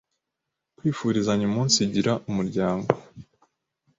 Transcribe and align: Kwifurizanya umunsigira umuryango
Kwifurizanya 0.77 1.45
umunsigira 1.47 2.11
umuryango 2.29 2.87